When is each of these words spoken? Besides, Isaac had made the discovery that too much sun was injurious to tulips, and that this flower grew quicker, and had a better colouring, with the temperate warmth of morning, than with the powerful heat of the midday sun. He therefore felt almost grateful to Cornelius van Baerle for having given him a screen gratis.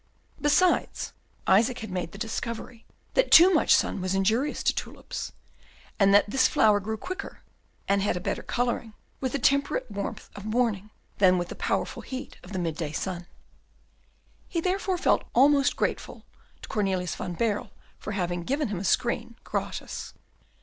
Besides, 0.41 1.13
Isaac 1.45 1.77
had 1.77 1.91
made 1.91 2.11
the 2.11 2.17
discovery 2.17 2.87
that 3.13 3.29
too 3.31 3.53
much 3.53 3.75
sun 3.75 4.01
was 4.01 4.15
injurious 4.15 4.63
to 4.63 4.73
tulips, 4.73 5.31
and 5.99 6.11
that 6.11 6.27
this 6.27 6.47
flower 6.47 6.79
grew 6.79 6.97
quicker, 6.97 7.43
and 7.87 8.01
had 8.01 8.17
a 8.17 8.19
better 8.19 8.41
colouring, 8.41 8.93
with 9.19 9.33
the 9.33 9.37
temperate 9.37 9.91
warmth 9.91 10.31
of 10.35 10.43
morning, 10.43 10.89
than 11.19 11.37
with 11.37 11.49
the 11.49 11.55
powerful 11.55 12.01
heat 12.01 12.37
of 12.41 12.51
the 12.51 12.57
midday 12.57 12.91
sun. 12.93 13.27
He 14.49 14.59
therefore 14.59 14.97
felt 14.97 15.25
almost 15.35 15.75
grateful 15.75 16.25
to 16.63 16.67
Cornelius 16.69 17.13
van 17.13 17.33
Baerle 17.35 17.69
for 17.99 18.13
having 18.13 18.41
given 18.41 18.69
him 18.69 18.79
a 18.79 18.83
screen 18.83 19.35
gratis. 19.43 20.13